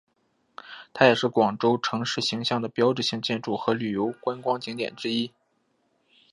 [0.95, 5.31] 它也是广州城市形象的标志性建筑和旅游观光景点之一。